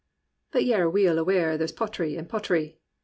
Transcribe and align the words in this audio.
But 0.49 0.65
ya're 0.65 0.89
weel 0.89 1.19
aware 1.19 1.59
there's 1.59 1.71
potry 1.71 2.17
and 2.17 2.27
potry. 2.27 2.79